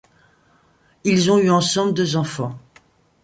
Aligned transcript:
Ils 1.03 1.29
ont 1.31 1.37
eu 1.37 1.51
ensemble 1.51 1.93
deux 1.93 2.15
enfants. 2.15 2.57